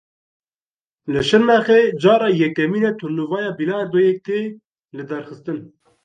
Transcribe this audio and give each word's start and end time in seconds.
Li 1.11 1.21
Şirnexê 1.27 1.79
cara 2.01 2.29
yekemîn 2.41 2.83
e 2.89 2.91
turnûwaya 2.99 3.51
bîlardoyê 3.57 4.13
tê 4.25 4.39
lidarxistin. 4.97 5.59